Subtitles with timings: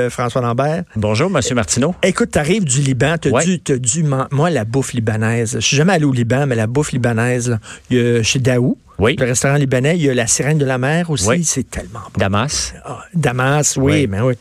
[0.00, 0.84] Euh, François Lambert.
[0.96, 1.94] Bonjour, Monsieur Martineau.
[2.02, 3.44] Écoute, t'arrives du Liban, t'as Ouais.
[3.44, 5.54] dû, t'as dû, moi, la bouffe libanaise.
[5.56, 7.58] Je suis jamais allé au Liban, mais la bouffe libanaise, là,
[7.90, 9.16] il y a chez Daou, Oui.
[9.18, 11.28] le restaurant libanais, il y a la sirène de la mer aussi.
[11.28, 11.44] Oui.
[11.44, 12.18] C'est tellement bon.
[12.18, 12.74] Damas.
[12.84, 14.06] Ah, Damas, oui, Oui.
[14.08, 14.34] mais oui.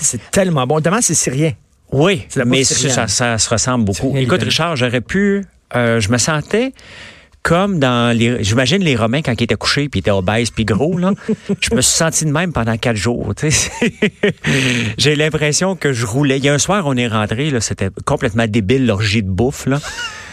[0.00, 0.80] C'est tellement bon.
[0.80, 1.52] Damas, c'est syrien.
[1.92, 4.12] Oui, mais ça, ça se ressemble beaucoup.
[4.16, 4.42] Écoute.
[4.42, 5.44] Richard, j'aurais pu.
[5.74, 6.72] euh, je me sentais
[7.46, 8.42] comme dans les.
[8.42, 11.12] J'imagine les Romains quand ils étaient couchés puis ils étaient obèses puis gros là.
[11.60, 13.32] je me suis senti de même pendant quatre jours.
[14.98, 16.38] J'ai l'impression que je roulais.
[16.38, 19.66] Il y a un soir, on est rentré là, c'était complètement débile l'orgie de bouffe
[19.66, 19.78] là.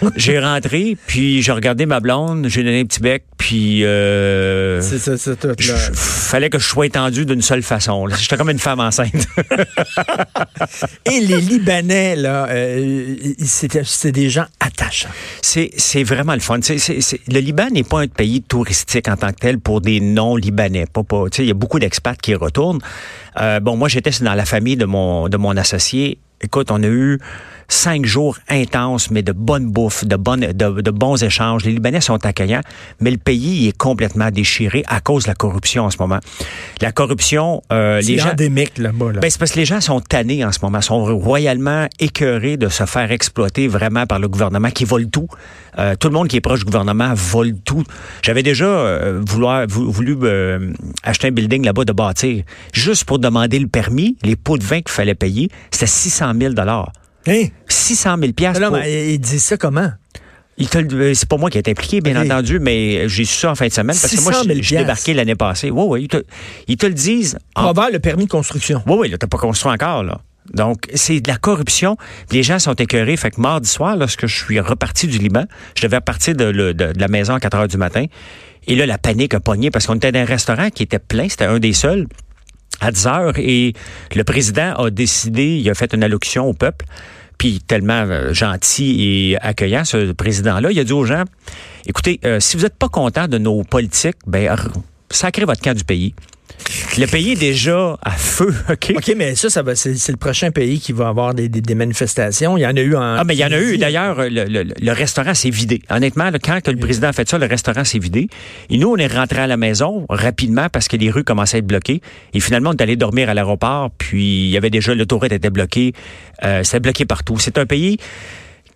[0.16, 3.84] J'ai rentré puis j'ai regardé ma blonde, j'ai donné un petit bec puis.
[3.85, 5.48] Euh, C'est ça, c'est tout.
[5.48, 5.76] là.
[5.93, 8.07] fallait que je sois étendu d'une seule façon.
[8.09, 9.27] J'étais comme une femme enceinte.
[11.05, 15.09] Et les Libanais, là, euh, c'était c'était des gens attachants.
[15.41, 16.59] C'est, c'est vraiment le fun.
[16.62, 19.81] C'est, c'est- c'est- le Liban n'est pas un pays touristique en tant que tel pour
[19.81, 20.85] des non-libanais.
[20.91, 22.79] Pas, pas, il y a beaucoup d'expats qui retournent.
[23.40, 26.17] Euh, bon, moi, j'étais dans la famille de mon, de mon associé.
[26.41, 27.20] Écoute, on a eu
[27.67, 31.63] cinq jours intenses, mais de bonne bouffe, de, bonnes, de, de bons échanges.
[31.65, 32.62] Les Libanais sont accueillants,
[32.99, 36.20] mais le pays est complètement déchiré à cause de la corruption en ce moment.
[36.82, 38.29] La corruption, euh, les gens...
[38.32, 39.12] endémique là-bas.
[39.13, 39.20] Là.
[39.20, 42.70] Ben, c'est parce que les gens sont tannés en ce moment, sont royalement écœurés de
[42.70, 45.27] se faire exploiter vraiment par le gouvernement qui vole tout.
[45.80, 47.84] Euh, tout le monde qui est proche du gouvernement vole tout.
[48.21, 50.71] J'avais déjà euh, vouloir, vou- voulu euh,
[51.04, 52.43] acheter un building là-bas de bâtir,
[52.74, 56.54] juste pour demander le permis, les pots de vin qu'il fallait payer, c'était 600 000
[57.27, 57.46] Hein?
[57.68, 58.62] 600 000 piastres.
[58.62, 59.90] Non, pour- ils disent ça comment?
[60.57, 63.52] Il euh, c'est pas moi qui ai été impliqué, bien entendu, mais j'ai su ça
[63.52, 65.72] en fin de semaine parce que moi, 600 000 je suis débarqué l'année passée.
[65.72, 66.18] Oui, oui, ils te,
[66.68, 67.40] ils te le disent.
[67.56, 68.84] en Pour avoir le permis de construction.
[68.85, 70.22] oui, oui, là, t'as pas construit encore, là.
[70.53, 71.97] Donc, c'est de la corruption.
[72.31, 73.16] Les gens sont écœurés.
[73.18, 76.74] Fait que mardi soir, lorsque je suis reparti du Liban, je devais repartir de, le-
[76.75, 78.06] de- de la maison à 4 heures du matin.
[78.68, 81.30] Et là, la panique a pogné parce qu'on était dans un restaurant qui était plein.
[81.30, 82.06] C'était un des seuls
[82.79, 83.34] à 10 heures.
[83.38, 83.74] Et
[84.16, 86.85] le président a décidé, il a fait une allocution au peuple.
[87.38, 91.24] Puis tellement euh, gentil et accueillant, ce président-là, il a dit aux gens,
[91.85, 94.56] écoutez, euh, si vous n'êtes pas content de nos politiques, ben,
[95.09, 96.14] sacrez votre camp du pays.
[96.98, 98.94] Le pays est déjà à feu, OK?
[98.96, 101.76] OK, mais ça, ça va, c'est, le prochain pays qui va avoir des, des- des
[101.76, 102.58] manifestations.
[102.58, 103.02] Il y en a eu en.
[103.18, 103.78] Ah, mais il y en a eu.
[103.78, 105.82] D'ailleurs, le, le- le restaurant s'est vidé.
[105.90, 108.28] Honnêtement, là, quand le président a fait ça, le restaurant s'est vidé.
[108.70, 111.59] Et nous, on est rentrés à la maison rapidement parce que les rues commençaient à
[111.59, 112.02] être bloquées.
[112.34, 113.90] Et finalement, on est allé dormir à l'aéroport.
[113.98, 115.94] Puis, il y avait déjà, l'autoroute était bloquée.
[116.44, 117.38] Euh, C'était bloqué partout.
[117.40, 117.98] C'est un pays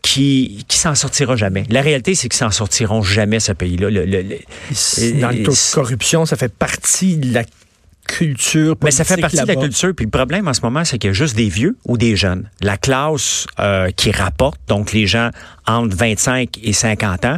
[0.02, 1.64] qui, qui s'en sortira jamais.
[1.70, 3.90] La réalité, c'est qu'ils s'en sortiront jamais, ce pays-là.
[3.90, 7.44] Le- le- le- Dans le taux de c'est- corruption, ça fait partie de la
[8.08, 9.94] culture Mais ça fait partie de la culture.
[9.96, 12.16] Puis le problème en ce moment, c'est qu'il y a juste des vieux ou des
[12.16, 12.50] jeunes.
[12.62, 15.30] La classe euh, qui rapporte, donc les gens
[15.68, 17.38] entre 25 et 50 ans,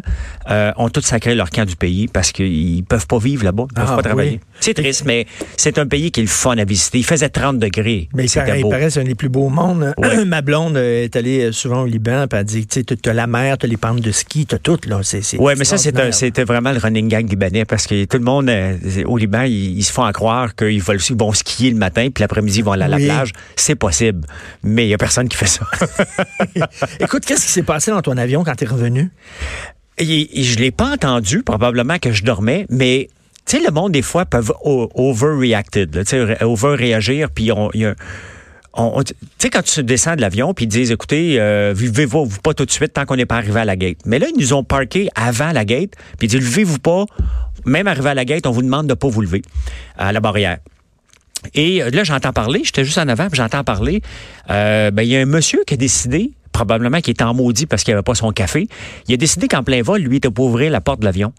[0.49, 3.65] euh, ont tous sacré leur camp du pays parce qu'ils peuvent pas vivre là-bas.
[3.71, 4.31] Ils peuvent Ah, pas travailler.
[4.31, 4.39] oui.
[4.59, 5.25] C'est triste, mais
[5.57, 6.97] c'est un pays qui est le fun à visiter.
[6.99, 8.09] Il faisait 30 degrés.
[8.13, 9.93] Mais paraît, il paraît c'est un des plus beaux au monde.
[9.97, 10.25] Ouais.
[10.25, 13.27] Ma blonde euh, est allée euh, souvent au Liban, puis elle dit, tu t'as la
[13.27, 14.99] mer, t'as les pentes de ski, t'as tout, là.
[15.03, 18.23] C'est, c'est Oui, mais ça, c'était vraiment le running gang libanais parce que tout le
[18.23, 21.71] monde euh, au Liban, ils, ils se font à croire qu'ils vont, ils vont skier
[21.71, 23.05] le matin puis l'après-midi, ils vont aller à Oui.
[23.07, 23.31] la plage.
[23.55, 24.27] C'est possible,
[24.63, 25.65] mais il y a personne qui fait ça.
[26.99, 29.09] Écoute, qu'est-ce qui s'est passé dans ton avion quand t'es revenu?
[29.97, 33.09] Et, et je l'ai pas entendu, probablement que je dormais, mais
[33.45, 37.95] tu sais, le monde, des fois, peuvent overreacted, tu overréagir, puis on, y a-
[39.03, 42.53] tu sais, quand tu descends de l'avion, puis ils disent, écoutez, euh, vivez-vous vous pas
[42.53, 43.97] tout de suite tant qu'on n'est pas arrivé à la gate.
[44.05, 47.05] Mais là, ils nous ont parqué avant la gate, puis ils disent, levez-vous pas,
[47.65, 49.41] même arrivé à la gate, on vous demande de pas vous lever
[49.97, 50.59] à la barrière.
[51.55, 54.01] Et euh, là, j'entends parler, j'étais juste en avant, j'entends parler.
[54.49, 57.65] Euh, ben, il y a un monsieur qui a décidé, probablement qui était en maudit
[57.65, 58.67] parce qu'il n'avait pas son café,
[59.07, 61.33] il a décidé qu'en plein vol, lui, il était pour ouvrir la porte de l'avion.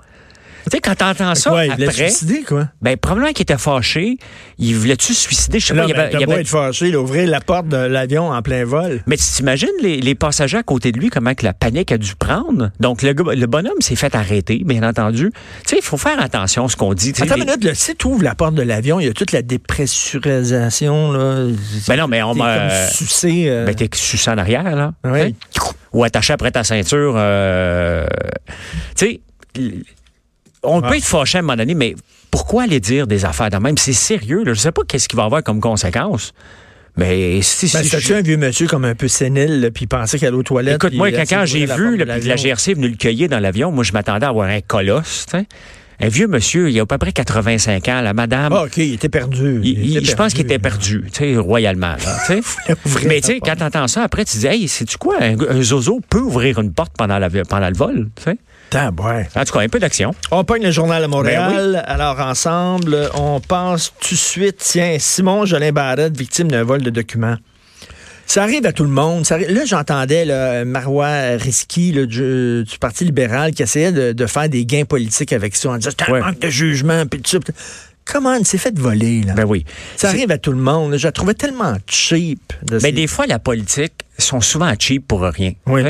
[0.65, 2.69] Tu sais, quand t'entends ça, Quoi, il après, suicider, quoi?
[2.83, 4.19] ben, probablement qu'il était fâché,
[4.59, 7.01] il voulait-tu suicider, je sais pas, il mais avait- il avait- être fâché, il a
[7.01, 9.03] ouvert la porte de l'avion en plein vol.
[9.07, 11.99] mais tu t'imagines les, les passagers à côté de lui, comment que la panique a
[11.99, 12.71] dû prendre?
[12.79, 15.31] Donc, le, le bonhomme s'est fait arrêter, bien entendu.
[15.33, 17.13] Tu sais, il faut faire attention à ce qu'on dit.
[17.17, 19.13] Attends les- une minute, là, si tu ouvres la porte de l'avion, il y a
[19.15, 21.47] toute la dépressurisation, là.
[21.89, 22.59] Ben non, mais on m'a...
[22.59, 23.45] comme sucé.
[23.47, 24.93] euh, Ben, t'es sucé en arrière, là.
[25.05, 25.35] Sais?
[25.93, 27.15] Ou attaché après ta ceinture.
[27.17, 28.07] euh,
[28.97, 29.21] Tu
[29.57, 29.71] sais,
[30.63, 31.95] on peut être fâché à un moment donné, mais
[32.31, 33.79] pourquoi aller dire des affaires de même?
[33.79, 34.53] C'est sérieux, là.
[34.55, 36.33] Je sais pas qu'est-ce qu'il va avoir comme conséquence.
[36.97, 37.71] Mais si...
[37.73, 40.75] Ben, si- un vieux monsieur comme un peu sénile, puis pensait qu'il allait aux toilettes.
[40.77, 42.37] Écoute, moi, quand, j'ai vu, la puis la.
[42.37, 45.27] GRC est venue le cueillir dans l'avion, moi, je m'attendais à avoir un colosse.
[46.03, 48.53] Un vieux monsieur, il a à peu près 85 ans, la madame...
[48.55, 49.61] Ah, OK, il était perdu.
[49.63, 51.05] il- il- était je pense qu'il était perdu.
[51.13, 51.95] tu sais, royalement.
[52.05, 52.19] là,
[53.07, 56.01] Mais tu sais, quand t'entends ça, après, tu dis, hey, sais-tu quoi, un, un zozo
[56.09, 58.39] peut ouvrir une porte pendant, la, pendant le vol, tu sais.
[58.71, 59.25] Tabouin.
[59.35, 60.15] En tout cas, un peu d'action.
[60.31, 61.73] On pogne le journal Montréal.
[61.75, 64.57] Ben Alors, ensemble, on passe tout de suite.
[64.59, 67.37] Tiens, Simon Jolin Barrette, victime d'un vol de documents.
[68.27, 69.27] Ça arrive à tout le monde.
[69.27, 74.49] Ça arrive- Là, j'entendais Marois Risky du, du Parti libéral qui essayait de, de faire
[74.49, 76.21] des gains politiques avec ça en disant c'est un Ouais.
[76.21, 77.05] manque de jugement.
[77.07, 77.41] Puis tout ça.
[77.41, 77.53] Puis-
[78.05, 79.35] Comment il s'est fait voler, là?
[79.35, 79.65] Ben oui.
[79.97, 80.97] ça arrive à tout le monde.
[80.97, 82.41] Je la trouvais tellement cheap.
[82.65, 85.53] De Mais ces- des fois, la politique sont souvent cheap pour rien.
[85.67, 85.83] Oui.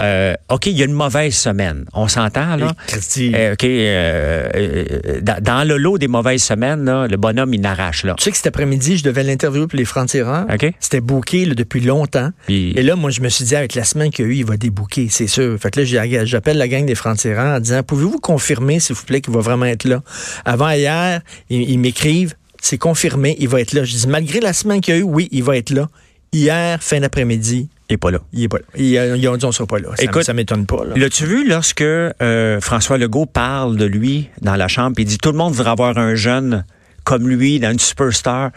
[0.00, 1.84] Euh, OK, il y a une mauvaise semaine.
[1.94, 2.72] On s'entend, là?
[3.18, 7.60] Euh, OK, euh, euh, dans, dans le lot des mauvaises semaines, là, le bonhomme, il
[7.60, 8.14] n'arrache, là.
[8.18, 10.46] Tu sais que cet après-midi, je devais l'interviewer pour les francs-tireurs.
[10.52, 10.72] OK.
[10.80, 12.30] C'était booké là, depuis longtemps.
[12.46, 14.34] Puis- Et là, moi, je me suis dit, avec la semaine qu'il y a eu,
[14.36, 15.58] il va débooker, c'est sûr.
[15.60, 19.20] Fait que là, j'appelle la gang des francs-tireurs en disant, pouvez-vous confirmer, s'il vous plaît,
[19.20, 20.02] qu'il va vraiment être là?
[20.44, 21.20] Avant hier,
[21.50, 23.84] ils, ils m'écrivent, c'est confirmé, il va être là.
[23.84, 25.88] Je dis, malgré la semaine qu'il y a eu, oui, il va être là.
[26.36, 28.18] Hier, fin d'après-midi, Il n'est pas là.
[28.32, 28.64] il est pas là.
[28.76, 29.88] Ils, ils ont dit, on sera pas là.
[29.96, 30.84] Ça, Écoute, ça m'étonne pas.
[30.84, 30.94] là.
[30.96, 35.30] L'as-tu vu lorsque euh, François Legault parle de lui dans la chambre, il dit tout
[35.32, 36.64] le monde voudrait avoir un jeune
[37.04, 38.50] comme lui, dans une superstar.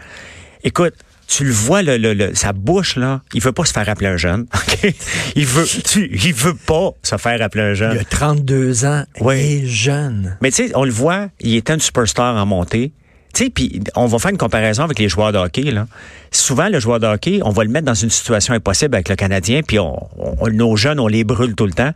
[0.64, 0.94] Écoute,
[1.28, 4.08] tu le vois, le, le- le- sa bouche, là, il veut pas se faire appeler
[4.08, 4.48] un jeune.
[4.56, 4.94] ok?
[5.36, 7.94] Il veut tu- il veut pas se faire appeler un jeune.
[7.94, 9.46] Il a 32 ans, Ouais.
[9.46, 10.38] il est jeune.
[10.42, 12.92] Mais tu sais, on le voit, il était une superstar en montée.
[13.34, 15.70] Tu sais, puis on va faire une comparaison avec les joueurs de hockey.
[15.72, 15.88] Là.
[16.32, 19.16] Souvent, le joueur de hockey, on va le mettre dans une situation impossible avec le
[19.16, 21.92] Canadien, puis on, on- nos jeunes, on les brûle tout le temps.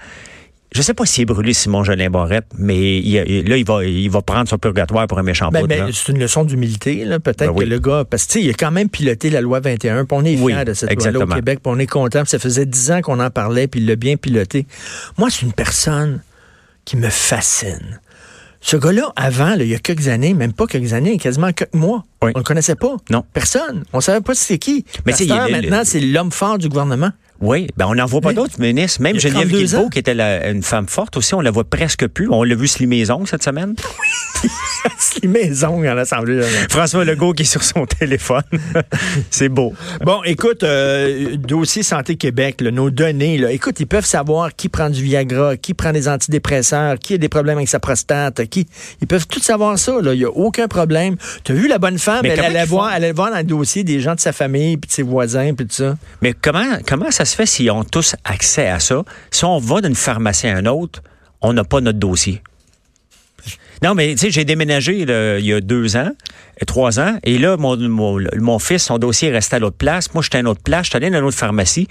[0.75, 4.09] Je sais pas s'il est brûlé Simon Jolin Barrette, mais il- là, il va, il
[4.09, 7.19] va prendre son purgatoire pour un méchant Ben, ben, c'est une leçon d'humilité, là.
[7.19, 7.65] Peut-être Ben oui.
[7.65, 10.05] que le gars, parce que tu sais, il a quand même piloté la loi 21,
[10.05, 11.27] puis on est fiers Oui, de cette loi-là au.
[11.27, 13.95] Québec, puis on est content, ça faisait dix ans qu'on en parlait, puis il l'a
[13.95, 14.65] bien piloté.
[15.19, 16.21] Moi, c'est une personne
[16.85, 17.99] qui me fascine.
[18.65, 21.73] Ce gars-là, avant, là, il y a quelques années, même pas quelques années, quasiment quelques
[21.73, 22.31] mois, Oui.
[22.33, 22.95] on le connaissait pas.
[23.09, 23.25] Non.
[23.33, 23.83] Personne.
[23.91, 24.85] On savait pas c'est qui.
[25.05, 25.11] Mais
[25.47, 27.11] est- maintenant, c'est l'homme fort du gouvernement.
[27.43, 28.35] Oui, ben on n'en voit pas Oui.
[28.35, 29.01] d'autres ministres.
[29.01, 32.07] Même Geneviève 32 Guilbeault, qui était la- une femme forte aussi, on la voit presque
[32.07, 32.29] plus.
[32.31, 32.67] On l'a vu
[33.11, 33.75] ongles cette semaine.
[34.97, 36.41] c'est maison à l'Assemblée.
[36.41, 36.67] générale.
[36.69, 38.43] François Legault qui est sur son téléphone.
[39.29, 39.73] c'est beau.
[40.05, 44.69] Bon, écoute, euh, dossier Santé Québec, là, nos données, là, écoute, ils peuvent savoir qui
[44.69, 48.67] prend du Viagra, qui prend des antidépresseurs, qui a des problèmes avec sa prostate, qui.
[49.01, 50.13] Ils peuvent tout savoir ça, là.
[50.13, 51.17] Il n'y a aucun problème.
[51.43, 53.43] Tu as vu la bonne femme, Mais elle allait, voir, elle allait voir dans le
[53.43, 55.97] dossier des gens de sa famille, puis de ses voisins, puis tout ça.
[56.21, 59.03] Mais comment, comment ça se fait s'ils ont tous accès à ça?
[59.31, 61.01] Si on va d'une pharmacie à une autre,
[61.41, 62.41] on n'a pas notre dossier.
[63.81, 67.17] Non, mais tu sais, j'ai déménagé là, il y a deux ans, euh, trois ans,
[67.23, 70.13] et là, mon, mon, mon fils, son dossier restait à l'autre place.
[70.13, 71.89] Moi, j'étais à une autre place, j'étais allé dans une autre pharmacie.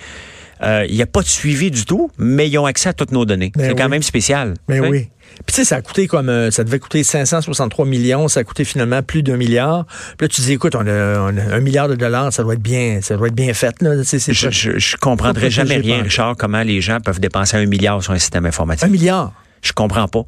[0.62, 3.12] Euh, Il n'y a pas de suivi du tout, mais ils ont accès à toutes
[3.12, 3.52] nos données.
[3.54, 4.54] Ben C'est quand même spécial.
[4.68, 4.88] Mais sais?
[4.88, 5.08] oui.
[5.46, 8.44] Puis tu sais, ça a coûté comme euh, ça devait coûter 563 millions, ça a
[8.44, 9.86] coûté finalement plus d'un milliard.
[10.16, 12.54] Puis là, tu dis, écoute, on a, on a un milliard de dollars, ça doit
[12.54, 13.80] être bien, ça doit être bien fait.
[13.82, 14.02] Là.
[14.02, 18.12] Je, je, je comprendrai jamais rien, Richard, comment les gens peuvent dépenser un milliard sur
[18.12, 18.86] un système informatique.
[18.86, 19.32] Un milliard?
[19.62, 20.24] Je comprends pas.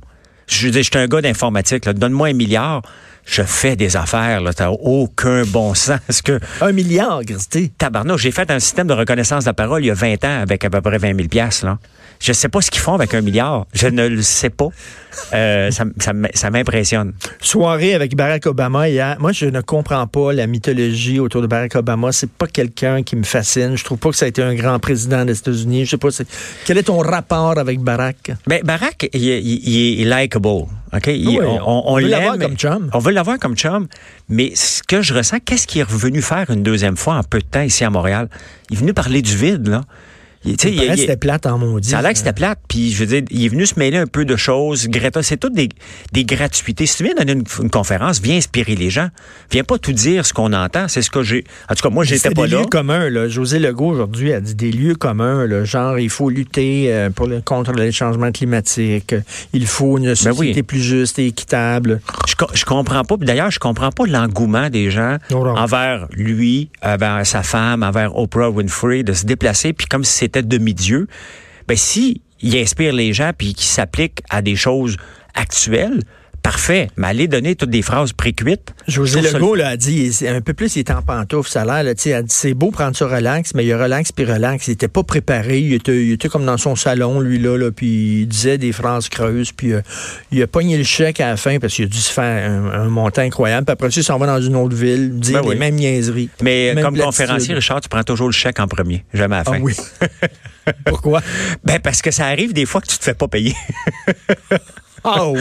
[0.46, 1.88] Je veux dire, je suis un gars d'informatique.
[1.88, 2.82] Donne-moi un milliard,
[3.26, 4.40] je fais des affaires.
[4.40, 6.22] Là, t'as aucun bon sens.
[6.24, 7.70] que Un milliard, Christy.
[7.76, 10.40] tabarnouche, j'ai fait un système de reconnaissance de la parole il y a 20 ans
[10.42, 11.78] avec à peu près 20 000 piastres, là.
[12.20, 13.66] Je sais pas ce qu'ils font avec un milliard.
[13.74, 14.68] Je ne le sais pas.
[15.34, 15.84] Euh, ça,
[16.32, 17.12] ça m'impressionne.
[17.40, 19.16] Soirée avec Barack Obama hier.
[19.18, 22.12] Moi, je ne comprends pas la mythologie autour de Barack Obama.
[22.12, 23.76] C'est pas quelqu'un qui me fascine.
[23.76, 25.84] Je trouve pas que ça a été un grand président des États-Unis.
[25.84, 26.08] Je sais pas.
[26.64, 28.32] Quel est ton rapport avec Barack?
[28.46, 30.66] Mais Barack, il est likable.
[30.94, 31.06] OK?
[31.08, 32.90] Il- Oui, on, on, on veut l'aime, l'avoir comme chum.
[32.92, 33.88] On veut l'avoir comme chum.
[34.28, 37.38] Mais ce que je ressens, qu'est-ce qu'il est revenu faire une deuxième fois en peu
[37.40, 38.28] de temps ici à Montréal?
[38.70, 39.82] Il est venu parler du vide, là.
[40.44, 41.88] Il, Il il- c'était plate en maudit.
[41.90, 43.96] Ça a l'air que c'était plate, puis je veux dire, il est venu se mêler
[43.96, 44.88] un peu de choses.
[44.88, 45.68] Greta, c'est toutes des,
[46.12, 46.86] des gratuités.
[46.86, 49.08] Si tu viens donner une, une conférence, viens inspirer les gens.
[49.50, 50.86] Viens pas tout dire ce qu'on entend.
[50.88, 51.44] C'est ce que j'ai.
[51.70, 52.60] En tout cas, moi, j'étais pas des là.
[52.60, 53.08] lieux communs.
[53.10, 53.28] Là.
[53.28, 55.46] José Legault, aujourd'hui, a dit des lieux communs.
[55.46, 59.14] Là, genre, il faut lutter euh, pour le, contre les changements climatiques.
[59.52, 60.62] Il faut une société Ben oui.
[60.62, 62.00] plus juste et équitable.
[62.28, 63.16] Je, je comprends pas.
[63.18, 65.56] D'ailleurs, je comprends pas l'engouement des gens Non, non.
[65.56, 70.33] envers lui, envers sa femme, envers Oprah Winfrey, de se déplacer, puis comme si c'était
[70.42, 71.06] demi-dieu.
[71.68, 74.96] Ben, si il inspire les gens, puis qu'il s'applique à des choses
[75.34, 76.00] actuelles,
[76.44, 76.88] parfait.
[76.98, 78.74] Mais aller donner toutes des phrases précuites.
[78.86, 81.92] José Legault là, a dit, un peu plus, il était en pantoufle, ça a l'air,
[81.92, 84.68] a c'est beau prendre ça relax, mais il relax puis relax.
[84.68, 87.70] Il était pas préparé, il était, il était comme dans son salon, lui, là, là
[87.72, 89.80] puis il disait des phrases creuses, puis euh,
[90.30, 92.70] il a pogné le chèque à la fin parce qu'il a dû se faire un,
[92.82, 95.48] un montant incroyable, puis après ça, il s'en va dans une autre ville, dire Ben
[95.48, 95.54] oui.
[95.54, 96.28] les mêmes niaiseries.
[96.42, 99.44] Mais Même comme conférencier, Richard, tu prends toujours le chèque en premier, jamais à la
[99.46, 99.60] Ah fin.
[99.60, 99.74] oui.
[100.84, 101.22] Pourquoi?
[101.64, 103.54] Ben parce que ça arrive des fois que tu te fais pas payer.
[105.06, 105.38] Ah oui!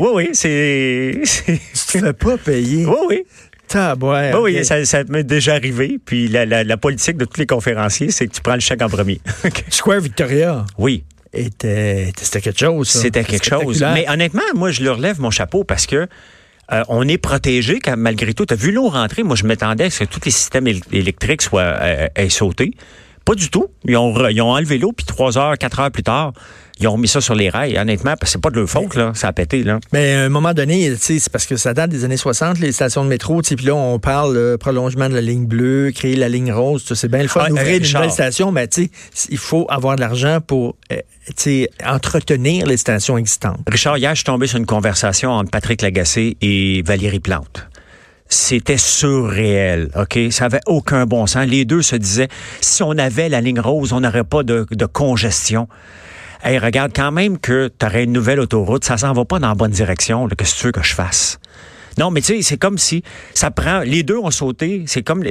[0.00, 1.22] oui, oui, c'est.
[1.46, 1.58] Tu
[1.98, 2.84] te fais pas payer.
[2.86, 3.22] Oui, oui.
[3.68, 4.30] Tabouin.
[4.34, 4.64] Oui, oui, ok.
[4.64, 5.98] ça, ça m'est déjà arrivé.
[6.04, 8.82] Puis la, la- la politique de tous les conférenciers, c'est que tu prends le chèque
[8.82, 9.20] en premier.
[9.70, 10.64] Square Victoria.
[10.78, 11.02] Oui.
[11.32, 12.88] était, c'était quelque chose.
[12.88, 13.84] C'était quelque chose.
[13.94, 16.06] Mais honnêtement, moi, je leur lève mon chapeau parce que
[16.72, 18.44] euh, on est protégé quand, malgré tout.
[18.46, 19.22] Tu as vu l'eau rentrer?
[19.22, 22.72] Moi, je m'attendais à ce que tous les systèmes él- électriques soient euh, aient sauté.
[23.24, 23.66] Pas du tout.
[23.84, 26.32] Ils ont, ils ont enlevé l'eau, puis trois heures, quatre heures plus tard,
[26.78, 27.78] ils ont remis ça sur les rails.
[27.78, 29.12] Honnêtement, parce que c'est pas de leur faute, là.
[29.14, 29.80] Ça a pété, là.
[29.92, 32.58] Mais à un moment donné, tu sais, c'est parce que ça date des années 60,
[32.58, 35.46] les stations de métro, tu sais, puis là, on parle euh, prolongement de la ligne
[35.46, 38.52] bleue, créer la ligne rose, c'est bien le fun Ah, d'ouvrir euh, une nouvelle station,
[38.52, 40.96] mais tu sais, il faut avoir de l'argent pour, euh,
[41.28, 43.60] tu sais, entretenir les stations existantes.
[43.66, 47.66] Richard, hier, je suis tombé sur une conversation entre Patrick Lagacé et Valérie Plante.
[48.28, 50.18] C'était surréel, OK?
[50.30, 51.46] Ça avait aucun bon sens.
[51.46, 52.28] Les deux se disaient,
[52.60, 55.68] si on avait la ligne rose, on n'aurait pas de, de congestion.
[56.42, 59.48] Hey, regarde, quand même que tu aurais une nouvelle autoroute, ça s'en va pas dans
[59.48, 60.28] la bonne direction.
[60.28, 61.38] Qu'est-ce que tu veux que je fasse?
[61.98, 63.02] Non, mais tu sais, c'est comme si
[63.32, 63.80] ça prend.
[63.80, 64.84] Les deux ont sauté.
[64.86, 65.24] C'est comme.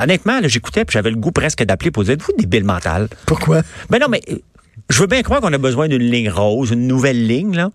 [0.00, 3.08] Honnêtement, j'écoutais puis j'avais le goût presque d'appeler pour dire Êtes-vous débile mental?
[3.26, 3.62] Pourquoi?
[3.90, 4.36] Ben non, mais euh,
[4.88, 7.70] je veux bien croire qu'on a besoin d'une ligne rose, une nouvelle ligne, là.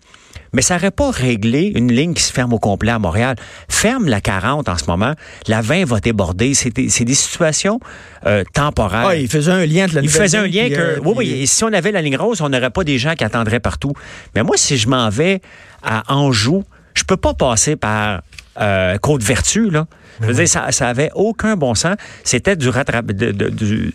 [0.56, 3.36] Mais ça n'aurait pas réglé une ligne qui se ferme au complet à Montréal.
[3.68, 5.12] Ferme la 40 en ce moment.
[5.48, 6.54] La 20 va déborder.
[6.54, 7.78] C'est des, situations
[8.24, 9.08] euh, temporaires.
[9.08, 11.12] Ah, il faisait un lien entre la Il faisait un ligne lien que, euh, oui,
[11.14, 13.60] oui, et si on avait la ligne rose, on n'aurait pas des gens qui attendraient
[13.60, 13.92] partout.
[14.34, 15.42] Mais moi, si je m'en vais
[15.82, 18.22] à Anjou, je peux pas passer par
[18.58, 19.86] euh, Côte-Vertu, là.
[20.22, 21.96] Je veux dire, ça, ça avait aucun bon sens.
[22.24, 23.92] C'était du rattrapage, du,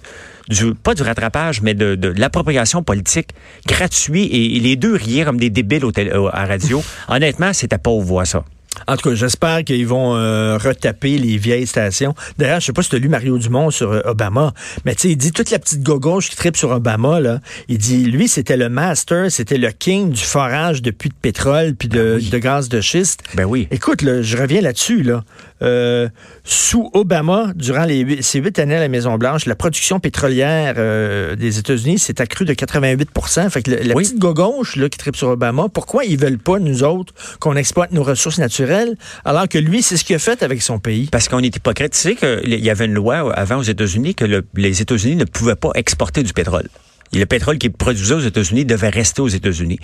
[0.51, 3.29] du- pas du rattrapage, mais de, de l'appropriation politique
[3.67, 4.23] gratuit.
[4.25, 6.83] Et, et les deux riaient comme des débiles au télé- au- à radio.
[7.07, 8.43] Honnêtement, c'était pas au voix, ça.
[8.87, 12.15] En tout cas, j'espère qu'ils vont euh, retaper les vieilles stations.
[12.37, 14.53] D'ailleurs, je sais pas si tu as lu Mario Dumont sur euh, Obama,
[14.85, 17.41] mais tu sais, il dit toute la petite gauche qui tripe sur Obama, là.
[17.67, 21.75] Il dit, lui, c'était le master, c'était le king du forage de puits de pétrole
[21.77, 23.23] puis de, de gaz de schiste.
[23.35, 23.67] Ben oui.
[23.71, 25.03] Écoute, là, je reviens là-dessus.
[25.03, 25.25] Là.
[25.61, 26.09] Euh,
[26.43, 31.59] sous Obama, durant les ces huit années à la Maison-Blanche, la production pétrolière euh, des
[31.59, 33.09] États-Unis s'est accrue de 88
[33.49, 34.03] Fait que le- la Oui.
[34.03, 37.91] petite gauche là, qui tripe sur Obama, pourquoi ils veulent pas, nous autres, qu'on exploite
[37.91, 41.07] nos ressources naturelles, alors que lui, c'est ce qu'il a fait avec son pays?
[41.11, 41.91] Parce qu'on est hypocrite.
[41.93, 45.25] Tu sais qu'il y avait une loi avant aux États-Unis que le- les États-Unis ne
[45.25, 46.67] pouvaient pas exporter du pétrole.
[47.13, 49.79] Et le pétrole qui est produisait aux États-Unis devait rester aux États-Unis.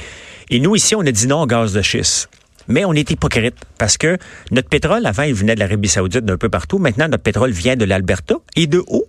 [0.49, 2.29] Et nous, ici, on a dit non au gaz de schiste.
[2.67, 4.17] Mais on est hypocrite parce que
[4.51, 6.77] notre pétrole, avant, il venait de l'Arabie saoudite d'un peu partout.
[6.77, 8.35] Maintenant, notre pétrole vient de l'Alberta.
[8.55, 9.03] Et de où?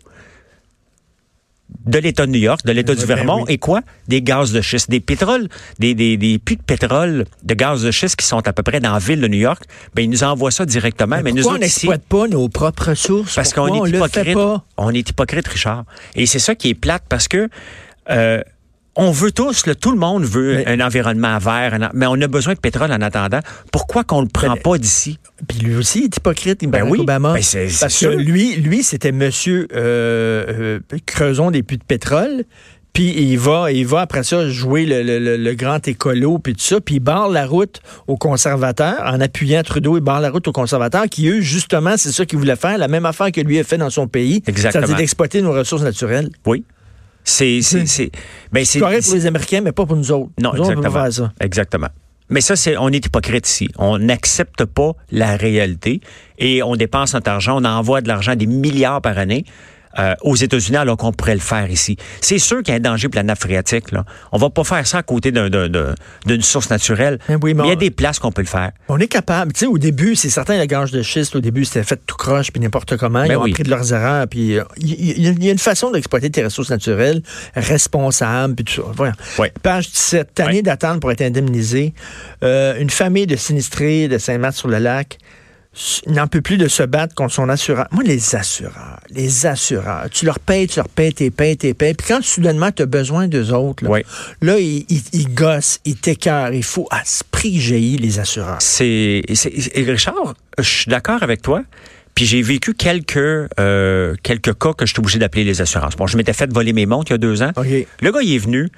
[1.85, 3.45] De l'État de New York, de l'État du ben Vermont.
[3.47, 3.53] oui.
[3.55, 3.81] Et quoi?
[4.09, 4.91] Des gaz de schiste.
[4.91, 5.49] Des pétroles,
[5.79, 8.81] des, des, des puits de pétrole, de gaz de schiste qui sont à peu près
[8.81, 9.63] dans la ville de New York.
[9.95, 11.21] Ben, ils nous envoient ça directement.
[11.23, 13.35] Mais, nous pourquoi on autres, ici, n'exploite pas nos propres ressources?
[13.35, 14.39] parce qu'on est on hypocrite.
[14.79, 15.85] On est hypocrite, Richard.
[16.15, 17.49] Et c'est ça qui est plate parce que
[18.11, 18.41] euh,
[18.99, 22.21] on veut tous, là, tout le monde veut Mais- un environnement vert, un mais on
[22.21, 23.41] a besoin de pétrole en attendant.
[23.73, 25.19] Pourquoi qu'on le prend Ben, pas d'ici?
[25.49, 27.01] Puis lui aussi, il est hypocrite, Ben oui.
[27.01, 27.33] Obama.
[27.33, 28.11] Ben c'est- parce sûr.
[28.11, 32.45] que lui, lui c'était monsieur euh, euh, creusons des puits de pétrole.
[32.95, 36.55] Puis il va, il va après ça jouer le, le- le- le grand écolo puis
[36.55, 40.31] tout ça, puis il barre la route aux conservateurs en appuyant Trudeau, il barre la
[40.31, 43.41] route aux conservateurs qui eux justement c'est ça qu'ils voulaient faire, la même affaire que
[43.41, 44.73] lui a fait dans son pays, Exactement.
[44.87, 46.31] c'est-à-dire d'exploiter nos ressources naturelles.
[46.47, 46.65] Oui.
[47.29, 48.11] C'est, c'est, c'est,
[48.53, 50.31] ben C'est correct pour les Américains, mais pas pour nous autres.
[50.41, 51.05] Non, nous autres, on exactement.
[51.05, 51.33] faire ça.
[51.41, 51.89] Exactement.
[52.31, 53.69] Mais ça, c'est, on est hypocrite ici.
[53.79, 56.01] On n'accepte pas la réalité
[56.39, 59.45] et on dépense notre argent, on envoie de l'argent, des milliards par année.
[59.99, 61.97] Euh, aux États-Unis alors qu'on pourrait le faire ici.
[62.21, 63.93] C'est sûr qu'il y a un danger pour la nappe phréatique.
[63.93, 64.05] Là.
[64.33, 65.95] On va pas faire ça à côté d'un- d'un- d'un-
[66.27, 67.19] d'une source naturelle.
[67.29, 68.71] Oui, mais mais il y a on- des places qu'on peut le faire.
[68.89, 69.53] On est capable.
[69.53, 72.17] Tu sais, au début, c'est certain, la gage de schiste, au début, c'était fait tout
[72.17, 73.25] croche, puis n'importe comment.
[73.25, 73.51] Ils Ben ont oui.
[73.53, 77.23] appris de leurs erreurs, puis euh, il y, a une façon d'exploiter tes ressources naturelles,
[77.55, 78.83] responsable, puis tout ça.
[78.95, 79.13] Voilà.
[79.39, 79.53] Ouais.
[79.63, 80.63] Page 17, année Ouais.
[80.63, 81.95] d'attente pour être indemnisé.
[82.43, 85.19] Euh, une famille de sinistrés de Saint-Marc-sur-le-Lac
[86.07, 87.87] n'en peut plus de se battre contre son assureur.
[87.91, 91.95] Moi, les assureurs, les assureurs, tu leur payes, tu leur payes, t'es payes, t'es payes.
[91.95, 94.01] Puis quand soudainement, tu as besoin d'eux autres, là,
[94.43, 96.53] là ils, ils, ils gossent, ils t'écœurent.
[96.53, 98.59] Il faut à ce prix jaillit les assureurs.
[98.61, 99.23] C'est,
[99.75, 101.63] Richard, je suis d'accord avec toi.
[102.15, 105.95] Puis j'ai vécu quelques euh, quelques cas que je suis obligé d'appeler les assurances.
[105.95, 107.53] Bon, je m'étais fait voler mes montres il y a deux ans.
[107.57, 108.69] Le gars, il est venu,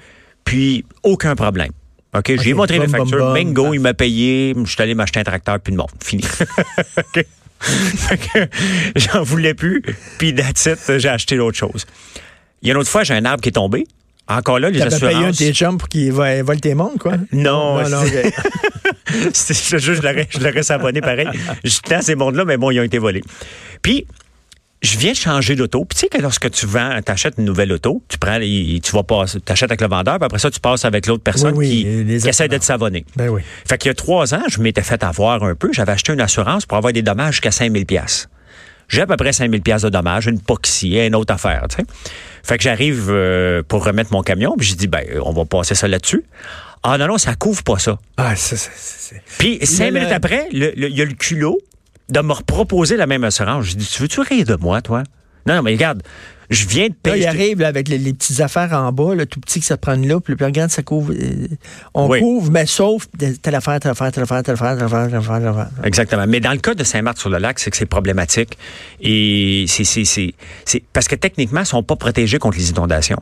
[0.43, 1.71] puis aucun problème.
[2.13, 3.17] OK, je lui ai OK, montré bum, factures.
[3.19, 3.33] bum.
[3.33, 4.53] Bingo, il m'a payé.
[4.65, 5.93] Je suis allé m'acheter un tracteur, puis de montre.
[6.03, 6.23] Fini.
[6.97, 7.25] OK.
[7.61, 8.47] Fait que
[8.95, 9.81] J'en voulais plus.
[10.17, 11.85] Puis that's it, j'ai acheté l'autre chose.
[12.61, 13.85] Il y a une autre fois, j'ai un arbre qui est tombé.
[14.27, 15.37] Encore là, les T'avais payé un de assurances...
[15.37, 17.13] tes chums pour qu'il vo- vole tes montres, quoi?
[17.33, 21.27] Non, non, non, je je l'aurais, sabonné pareil.
[21.63, 23.23] Je tends ces montres-là, mais bon, ils ont été volés.
[23.81, 24.05] Puis,
[24.81, 25.85] je viens de changer d'auto.
[25.85, 29.03] Puis, tu sais que lorsque tu vends, t'achètes une nouvelle auto, tu prends, tu vas
[29.03, 32.19] passer, t'achètes avec le vendeur, puis après ça, tu passes avec l'autre personne Oui, oui,
[32.19, 33.05] qui, essaie d'être savonné.
[33.15, 33.41] Ben oui.
[33.67, 35.71] Fait qu'il y a trois ans, je m'étais fait avoir un peu.
[35.71, 38.27] J'avais acheté une assurance pour avoir des dommages jusqu'à 5000 pièces.
[38.87, 41.83] J'ai à peu près 5000 pièces de dommages, une poxy, une autre affaire, tu sais.
[42.43, 45.75] Fait que j'arrive euh, pour remettre mon camion, puis j'ai dit, ben, on va passer
[45.75, 46.25] ça là-dessus.
[46.83, 47.99] Ah non, non, ça couvre pas ça.
[48.17, 51.59] Ah, ça, ça, ça, Puis cinq minutes après, il y a le culot
[52.11, 53.65] de me reproposer la même assurance.
[53.65, 55.03] J'ai dit, tu veux-tu rire de moi, toi?
[55.47, 56.03] Non, non, mais regarde,
[56.51, 57.27] je viens de Là, il payer.
[57.27, 59.81] arrive là, avec les, les petites affaires en bas, là, tout petit que ça te
[59.81, 61.13] prend là, puis le regarde, ça couvre.
[61.13, 61.47] euh,
[61.95, 62.19] on Oui.
[62.19, 63.07] couvre, mais sauf
[63.41, 65.69] telle affaire, telle affaire, telle affaire, telle affaire, telle affaire, telle affaire, telle affaire.
[65.83, 66.25] Exactement.
[66.27, 68.55] Mais dans le cas de Saint-Marc-sur-le-Lac, c'est que c'est problématique.
[68.99, 70.33] Et c'est,
[70.93, 73.21] parce que techniquement, ils sont pas protégés contre les inondations.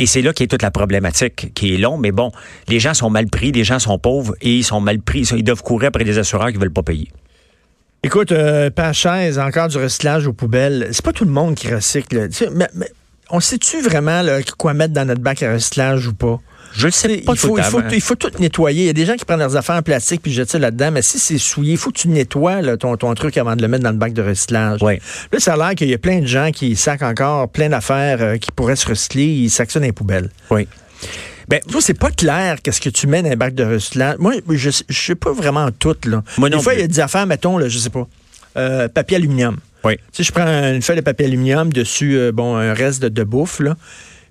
[0.00, 2.30] Et c'est là qu'est toute la problématique, qui est long, mais bon,
[2.68, 5.22] les gens sont mal pris, les gens sont pauvres et ils sont mal pris.
[5.36, 7.08] Ils doivent courir après des assureurs qui veulent pas payer.
[8.04, 10.88] Écoute, euh, Pachaise, encore du recyclage aux poubelles.
[10.92, 12.28] C'est pas tout le monde qui recycle.
[12.54, 12.90] mais, mais
[13.30, 16.38] on sait-tu vraiment là, quoi mettre dans notre bac à recyclage ou pas?
[16.74, 18.84] Je le sais pas il, faut, le il, temps, faut, il faut tout nettoyer.
[18.84, 20.90] Il y a des gens qui prennent leurs affaires en plastique puis jettent ça là-dedans,
[20.92, 23.62] mais si c'est souillé, il faut que tu nettoies là, ton, ton truc avant de
[23.62, 24.80] le mettre dans le bac de recyclage.
[24.82, 25.00] Oui.
[25.32, 28.18] Là, ça a l'air qu'il y a plein de gens qui sacent encore plein d'affaires
[28.20, 30.30] euh, qui pourraient se recycler, ils sacent ça dans les poubelles.
[30.50, 30.68] Oui.
[31.48, 34.16] Ben, Toi, c'est pas clair qu'est-ce que tu mets dans un bac de recyclage.
[34.18, 36.22] Moi, je, je sais pas vraiment tout, là.
[36.36, 38.06] Moi non des fois, il y a des affaires, mettons, là, je sais pas,
[38.56, 39.56] euh, papier aluminium.
[39.84, 39.96] oui.
[39.96, 43.08] Tu sais, je prends une feuille de papier aluminium dessus, euh, bon, un reste de,
[43.08, 43.76] de bouffe, là.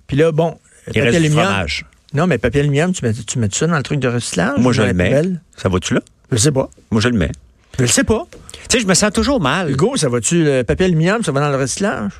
[0.06, 1.46] Puis là, bon, Il papier reste du aluminium.
[1.46, 1.86] fromage.
[2.14, 4.58] Non, mais papier aluminium, tu mets, tu mets ça dans le truc de recyclage?
[4.58, 5.06] Moi, je le mets.
[5.08, 5.40] poubelle?
[5.56, 6.00] Ça va-tu là?
[6.32, 6.70] Je sais pas.
[6.90, 7.32] Moi, je le mets.
[7.78, 8.26] Je le sais pas.
[8.68, 9.70] Tu sais, je me sens toujours mal.
[9.70, 12.12] Hugo, ça va-tu, le papier aluminium, ça va dans le recyclage?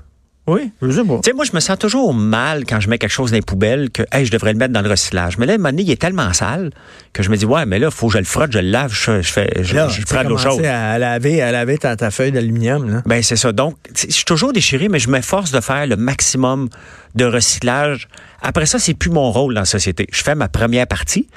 [0.48, 1.16] Oui, je sais pas.
[1.22, 3.42] Tu sais, moi, je me sens toujours mal quand je mets quelque chose dans les
[3.42, 5.36] poubelles que, hey, je devrais le mettre dans le recyclage.
[5.36, 6.70] Mais là, à un moment donné, il est tellement sale
[7.12, 8.70] que je me dis, ouais, mais là, il faut que je le frotte, je le
[8.70, 10.64] lave, je, je fais, je, Là, je tu prends de l'eau chaude.
[10.64, 13.02] à laver, à laver ta, ta feuille d'aluminium, là.
[13.04, 13.52] Ben, c'est ça.
[13.52, 16.70] Donc, je suis toujours déchiré, mais je m'efforce de faire le maximum
[17.14, 18.08] de recyclage.
[18.40, 20.06] Après ça, c'est plus mon rôle dans la société.
[20.12, 21.28] Je fais ma première partie.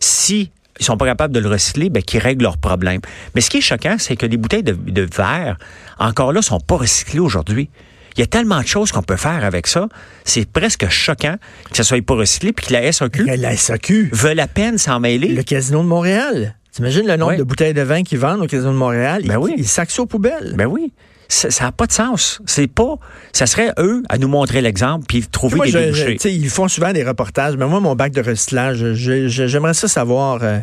[0.00, 3.00] Si ils sont pas capables de le recycler, ben, qu'ils règlent leurs problèmes.
[3.34, 5.56] Mais ce qui est choquant, c'est que les bouteilles de, de verre,
[5.98, 7.70] encore là, sont pas recyclées aujourd'hui.
[8.16, 9.88] Il y a tellement de choses qu'on peut faire avec ça.
[10.24, 11.36] C'est presque choquant
[11.70, 15.00] que ça soit pas recyclé puis que la SAQ La SAQ, veut la peine s'en
[15.00, 15.28] mêler.
[15.28, 16.56] le casino de Montréal.
[16.72, 19.22] T'imagines le nombre de bouteilles de vin qu'ils vendent au casino de Montréal?
[19.26, 19.54] Ben ils, oui.
[19.56, 20.54] ils sacent ça aux poubelles.
[20.56, 20.92] Ben oui.
[21.28, 22.40] Ça n'a pas de sens.
[22.46, 22.94] C'est pas.
[23.32, 26.18] Ça serait eux à nous montrer l'exemple puis trouver Moi, des débouchés.
[26.30, 30.58] ils font souvent des reportages, mais moi, mon bac de recyclage, j'aimerais ça savoir euh,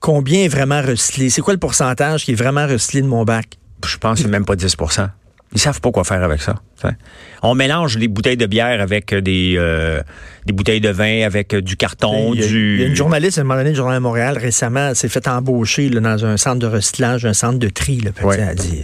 [0.00, 1.30] combien est vraiment recyclé.
[1.30, 3.58] C'est quoi le pourcentage qui est vraiment recyclé de mon bac?
[3.86, 5.08] Je pense que c'est même pas 10%
[5.54, 6.56] Ils savent pas quoi faire avec ça.
[6.80, 6.86] Tu.
[7.42, 10.00] On mélange les bouteilles de bière avec euh, des, euh,
[10.46, 12.74] des bouteilles de vin, avec euh, du carton, il, y a, du.
[12.76, 15.08] il y a une journaliste, à un moment donné, le Journal de Montréal, récemment, s'est
[15.08, 18.00] fait embaucher là, dans un centre de recyclage, un centre de tri.
[18.00, 18.36] Là, Puis, Ouais.
[18.36, 18.82] tu sais, elle dit,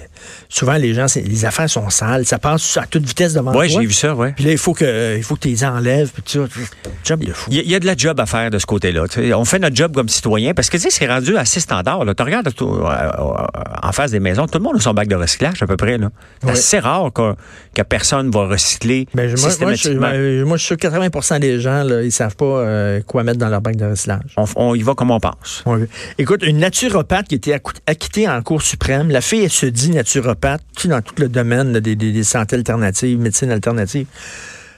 [0.48, 3.81] souvent, les gens, les affaires sont sales, ça passe à toute vitesse devant Ouais, toi.
[3.81, 4.33] j'ai vu ça, ouais.
[4.37, 6.40] Puis là, il faut que, euh, il faut que tu les enlèves, puis ça.
[7.05, 7.48] Job de fou.
[7.50, 9.09] Il y, a- il y a de la job à faire de ce côté-là.
[9.09, 9.33] tu.
[9.35, 12.05] On fait notre job comme citoyen parce que tu sais, c'est rendu assez standard.
[12.16, 13.11] Tu regardes tout- euh,
[13.83, 15.98] en face des maisons, tout le monde a son bac de recyclage à peu près.
[16.40, 16.52] C'est Ouais.
[16.52, 17.35] assez rare que,
[17.82, 20.00] que personne va recycler Ben, moi, moi, je, systématiquement.
[20.08, 23.24] moi, moi, je suis sûr que 80% des gens, là, ils savent pas euh, quoi
[23.24, 24.32] mettre dans leur bac de recyclage.
[24.36, 25.64] on, on y va comme on pense.
[26.18, 30.62] Écoute, une naturopathe qui accou- acquittée en Cour suprême, la fille, elle se dit naturopathe,
[30.76, 34.06] tu sais, dans tout le domaine là, des, des, des santé alternatives, médecine alternative.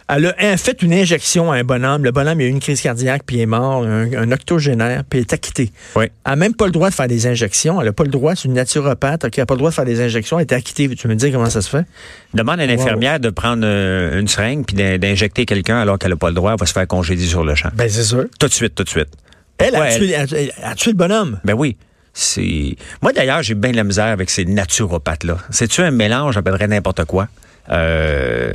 [0.09, 2.05] Elle a fait une injection à un bonhomme.
[2.05, 5.03] Le bonhomme, il a eu une crise cardiaque, puis il est mort, un, un octogénaire,
[5.09, 5.73] puis il est acquitté.
[5.97, 6.07] Oui.
[6.25, 7.81] Elle n'a même pas le droit de faire des injections.
[7.81, 9.87] Elle n'a pas le droit, c'est une naturopathe, qui n'a pas le droit de faire
[9.87, 10.39] des injections.
[10.39, 10.89] Elle est acquittée.
[10.95, 11.87] Tu me dis comment ça se fait?
[12.35, 12.81] Demande à une Wow.
[12.83, 16.35] infirmière de prendre euh, une seringue puis d'in- d'injecter quelqu'un alors qu'elle n'a pas le
[16.35, 17.71] droit, elle va se faire congédier sur le champ.
[17.75, 18.25] Ben, c'est sûr.
[18.39, 19.09] Tout de suite, tout de suite.
[19.57, 21.41] Elle a, tué, a tué le bonhomme.
[21.45, 21.77] Ben oui.
[22.13, 22.77] C'est.
[23.03, 25.39] Moi d'ailleurs, j'ai bien de la misère avec ces naturopathes-là.
[25.51, 27.29] C'est-tu un mélange à peu près n'importe quoi?
[27.71, 28.53] Euh,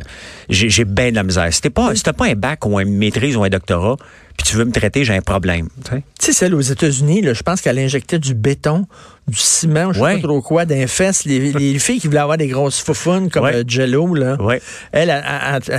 [0.50, 1.52] j'ai bien de la misère.
[1.54, 3.98] Si t'es pas, si t'as pas un bac ou une maîtrise ou un doctorat,
[4.38, 5.67] puis tu veux me traiter, j'ai un problème.
[5.84, 6.32] tu sais.
[6.34, 8.88] Celle aux États-Unis, je pense qu'elle injectait du béton,
[9.28, 10.15] du ciment, je sais Ouais.
[10.22, 11.26] pas trop quoi, d'un fesses.
[11.26, 13.56] Les, les filles qui voulaient avoir des grosses foufounes comme Ouais.
[13.56, 14.41] euh, Jello, là.
[14.41, 14.62] Ouais.
[14.91, 15.12] Elle,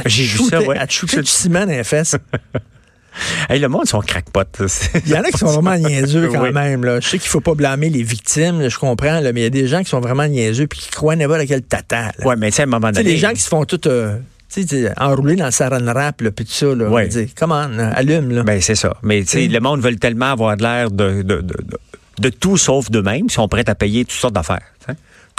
[0.06, 0.76] J'ai vu ça, ouais.
[0.80, 2.16] elle te shootait du ciment dans les fesses.
[3.48, 4.44] Hey, le monde, sont crackpot.
[5.04, 6.52] Il y en a qui sont vraiment niaiseux quand Oui.
[6.52, 6.84] même.
[6.84, 7.00] Là.
[7.00, 9.46] Je sais qu'il faut pas blâmer les victimes, là, je comprends, là, mais il y
[9.46, 12.12] a des gens qui sont vraiment niaiseux puis qui croient n'importe quel tata.
[12.24, 13.14] Ouais, mais sais, à un moment Tu sais, donné.
[13.14, 14.16] les gens qui se font tout euh,
[14.96, 16.66] enrouler dans le saran wrap, puis tout ça.
[16.66, 17.08] Là, Ouais.
[17.42, 18.30] on allume.
[18.32, 18.42] Là.
[18.44, 18.96] Ben, c'est ça.
[19.02, 19.52] Mais Mm.
[19.52, 21.78] le monde veut tellement avoir de l'air de, de, de, de,
[22.18, 23.26] de tout sauf d'eux-mêmes.
[23.26, 24.62] Ils sont prêts à payer toutes sortes d'affaires.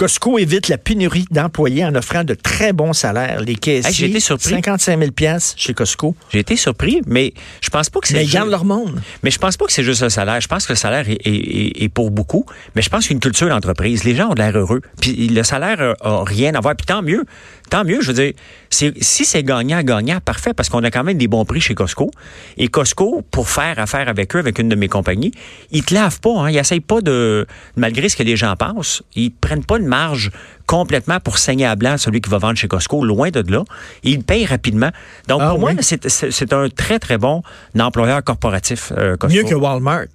[0.01, 3.41] Costco évite la pénurie d'employés en offrant de très bons salaires.
[3.41, 4.49] Les caissiers, Hey, j'ai été surpris.
[4.49, 6.15] 55 000 piastres chez Costco.
[6.33, 8.15] J'ai été surpris, mais je pense pas que c'est.
[8.15, 8.99] Mais ils ju- gardent leur monde.
[9.21, 10.41] Mais je pense pas que c'est juste le salaire.
[10.41, 12.47] Je pense que le salaire est, est- est- est pour beaucoup.
[12.75, 14.03] Mais je pense qu'une culture d'entreprise.
[14.03, 14.81] Les gens ont de l'air heureux.
[14.99, 16.75] Puis le salaire a rien à voir.
[16.75, 17.23] Puis tant mieux.
[17.71, 18.01] Tant mieux.
[18.01, 18.33] Je veux dire,
[18.69, 22.11] si c'est gagnant-gagnant, parfait, parce qu'on a quand même des bons prix chez Costco.
[22.57, 25.31] Et Costco, pour faire affaire avec eux, avec une de mes compagnies,
[25.71, 26.37] ils te lavent pas.
[26.37, 29.87] Hein, ils essayent pas de, malgré ce que les gens pensent, ils prennent pas une
[29.87, 30.29] marge
[30.67, 33.63] complètement pour saigner à blanc celui qui va vendre chez Costco, loin de là.
[34.03, 34.91] Ils payent rapidement.
[35.27, 37.41] Donc, ah pour moi, c'est un très, très bon
[37.79, 39.35] employeur corporatif, euh, Costco.
[39.35, 40.07] Mieux que Walmart.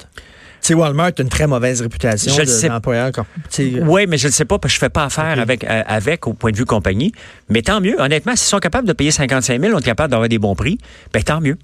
[0.66, 2.32] Sais, Walmart a une très mauvaise réputation
[2.68, 3.12] d'employeur.
[3.82, 5.82] Oui, mais je ne sais pas parce que je ne fais pas affaire avec, euh,
[5.86, 7.12] avec au point de vue compagnie.
[7.48, 7.94] Mais tant mieux.
[8.00, 10.78] Honnêtement, s'ils sont capables de payer 55 000, on est capable d'avoir des bons prix,
[11.12, 11.56] ben tant mieux.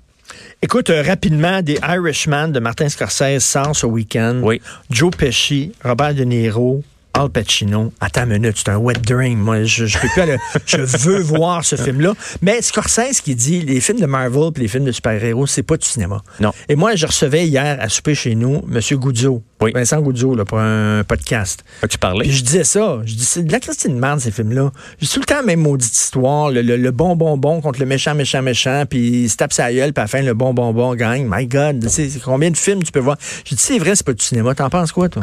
[0.62, 4.40] Écoute, euh, rapidement, des Irishman de Martin Scorsese sort ce week-end.
[4.44, 4.60] Oui.
[4.88, 6.84] Joe Pesci, Robert De Niro,
[7.14, 9.38] Al Pacino, attends une minute, c'est un wet dream.
[9.38, 12.14] Moi, je, je peux plus aller, je veux voir ce film-là.
[12.40, 15.76] Mais Scorsese qui dit les films de Marvel et les films de super-héros, c'est pas
[15.76, 16.22] du cinéma.
[16.40, 16.52] Non.
[16.68, 18.80] Et moi, je recevais hier à souper chez nous M.
[18.98, 19.72] Goudzo, oui.
[19.72, 21.64] Vincent Goudzo, là, pour un podcast.
[21.88, 22.28] tu parlais?
[22.28, 23.00] je disais ça.
[23.04, 24.70] Je dis, c'est de la Christine Marne, ces films-là.
[25.00, 26.50] J'ai tout le temps la même maudite histoire.
[26.50, 28.84] Le, bon, bon, bon contre le méchant, méchant, méchant.
[28.88, 31.28] Puis il se tape sa gueule, puis à la fin, le bon, bon, bon gagne.
[31.28, 31.88] My God.
[31.88, 33.16] C'est combien de films tu peux voir?
[33.44, 34.54] J'ai dit, c'est vrai, c'est pas du cinéma.
[34.54, 35.22] T'en penses quoi, toi?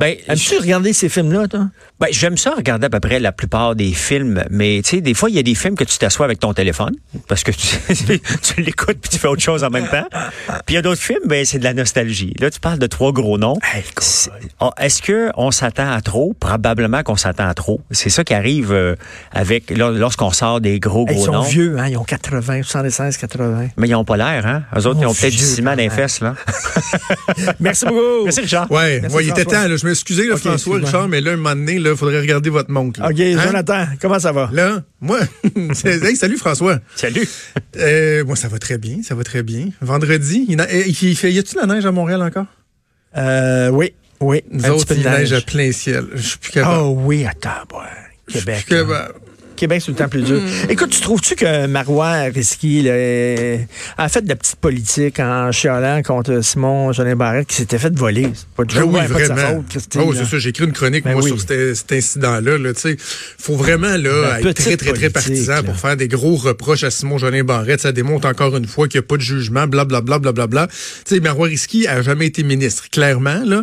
[0.00, 1.66] Ben, Aimes-tu regarder ces films-là, toi?
[1.98, 4.44] Ben, j'aime ça regarder à peu près la plupart des films.
[4.50, 6.52] Mais, tu sais, des fois, il y a des films que tu t'assois avec ton
[6.52, 6.94] téléphone
[7.26, 7.78] parce que tu,
[8.42, 10.06] tu l'écoutes puis tu fais autre chose en même temps.
[10.66, 12.34] Puis il y a d'autres films, ben, c'est de la nostalgie.
[12.38, 13.58] Là, tu parles de trois gros noms.
[14.78, 16.34] Est-ce que on s'attend à trop?
[16.38, 17.80] Probablement qu'on s'attend à trop.
[17.90, 18.94] C'est ça qui arrive euh,
[19.32, 21.42] avec lorsqu'on sort des gros, gros noms.
[21.42, 21.88] Ils sont vieux, hein?
[21.88, 23.68] Ils ont 80, 76, 80.
[23.78, 24.64] Mais ils n'ont pas l'air, hein?
[24.78, 26.34] Eux autres, ils ont peut-être du ciment dans fesses, là.
[27.60, 28.24] Merci beaucoup.
[28.24, 28.70] Merci, Richard.
[28.70, 29.76] Ouais, il était temps, là.
[29.76, 33.00] Je m'excusais, François, Richard, mais là, un moment donné, il faudrait regarder votre montre.
[33.02, 33.40] OK, hein?
[33.44, 34.48] Jonathan, comment ça va?
[34.52, 35.20] Là, moi,
[35.74, 36.78] salut François.
[36.94, 37.28] Salut.
[37.78, 39.68] Euh, moi, ça va très bien, ça va très bien.
[39.82, 40.66] Vendredi, il,
[41.02, 42.46] il fait, y a-tu la neige à Montréal encore?
[43.16, 43.92] Euh, oui.
[44.20, 46.06] Oui, Nous autres, il neige à plein ciel.
[46.14, 46.80] Je suis plus capable.
[46.80, 48.32] Oh oui, attends, ouais.
[48.32, 48.64] Québec.
[48.68, 48.94] Je suis plus
[49.56, 50.40] Québec, c'est le temps plus dur.
[50.40, 50.70] Hmm.
[50.70, 56.40] Écoute, tu trouves-tu que Marois Risky a fait de la petite politique en chialant contre
[56.42, 58.28] Simon Jolin Barrette qui s'était fait voler?
[58.56, 59.34] Pas du ben oui, vraiment.
[59.34, 60.38] Pas faute, oh, c'est ça.
[60.38, 62.56] J'ai écrit une chronique, ben moi, sur cet, incident-là.
[62.84, 66.90] Il faut vraiment là, être très, très, très partisan pour faire des gros reproches à
[66.90, 67.80] Simon Jolin Barrette.
[67.80, 70.18] Ça démontre encore une fois qu'il n'y a pas de jugement, blablabla.
[70.18, 72.88] Bla, bla, Tu sais, Marois Risky a jamais été ministre.
[72.90, 73.62] Clairement, là,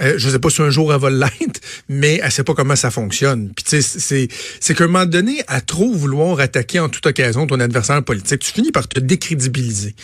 [0.00, 2.76] euh, je sais pas si un jour elle va l'être, mais elle sait pas comment
[2.76, 3.50] ça fonctionne.
[3.54, 4.28] Puis tu sais, c'est
[4.60, 8.40] c'est qu'à un moment donné, à trop vouloir attaquer en toute occasion ton adversaire politique,
[8.40, 9.94] tu finis par te décrédibiliser.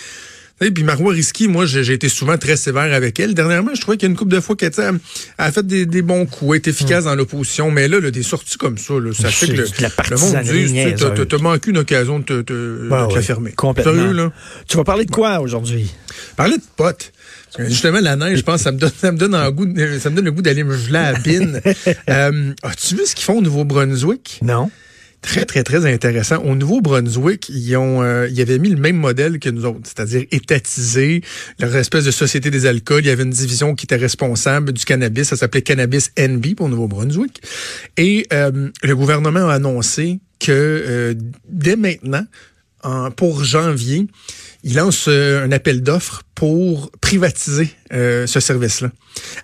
[0.62, 3.32] Et puis Marois Risky, moi, j'ai été souvent très sévère avec elle.
[3.32, 4.72] Dernièrement, je trouvais qu'il y a une couple de fois qu'elle
[5.38, 7.08] a fait des, des, bons coups, est efficace hmm.
[7.08, 7.70] dans l'opposition.
[7.70, 11.26] Mais là, là, des sorties comme ça, là, ça fait que le, le monde dit,
[11.26, 13.52] t'as manqué une occasion de te, te, bah te fermer.
[13.52, 14.12] Complètement.
[14.12, 14.32] là?
[14.68, 15.90] Tu vas parler de quoi aujourd'hui?
[16.36, 17.10] Parler de potes.
[17.58, 19.66] Justement, la neige, je pense, ça me donne, ça me donne, un goût,
[19.98, 21.60] ça me donne le goût d'aller me geler à la pine.
[22.08, 24.40] euh, As-tu vu ce qu'ils font au Nouveau-Brunswick?
[24.42, 24.70] Non.
[25.22, 26.38] Très, très, très intéressant.
[26.38, 30.24] Au Nouveau-Brunswick, ils ont, euh, ils avaient mis le même modèle que nous autres, c'est-à-dire
[30.30, 31.22] étatiser
[31.58, 33.02] leur espèce de société des alcools.
[33.04, 35.28] Il y avait une division qui était responsable du cannabis.
[35.28, 37.42] Ça s'appelait Cannabis NB pour Nouveau-Brunswick.
[37.98, 41.14] Et euh, le gouvernement a annoncé que euh,
[41.48, 42.24] dès maintenant,
[43.16, 44.06] pour janvier,
[44.62, 48.90] il lance un appel d'offres pour privatiser euh, ce service-là.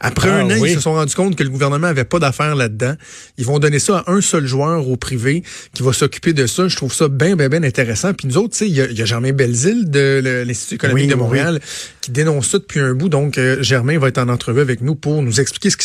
[0.00, 2.57] Après ah un an, ils se sont rendus compte que le gouvernement avait pas d'affaires
[2.57, 2.94] là-dedans.
[3.37, 5.42] Ils vont donner ça à un seul joueur au privé
[5.74, 6.68] qui va s'occuper de ça.
[6.68, 8.14] Je trouve ça bien, bien, bien intéressant.
[8.14, 11.61] Puis nous autres, tu sais, il y, a Germain Belzile de l'Institut économique de Montréal
[12.00, 13.11] qui dénonce ça depuis un bout.
[13.11, 15.85] Donc, euh, Germain va être en entrevue avec nous pour nous expliquer ce qui se